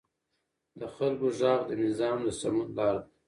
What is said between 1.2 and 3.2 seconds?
غږ د نظام د سمون لار ده